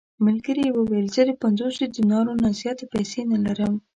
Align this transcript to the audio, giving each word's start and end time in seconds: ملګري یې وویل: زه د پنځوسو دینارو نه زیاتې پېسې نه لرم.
ملګري 0.25 0.63
یې 0.67 0.73
وویل: 0.77 1.07
زه 1.15 1.21
د 1.25 1.31
پنځوسو 1.43 1.83
دینارو 1.95 2.33
نه 2.43 2.49
زیاتې 2.59 2.85
پېسې 2.93 3.21
نه 3.31 3.37
لرم. 3.45 3.73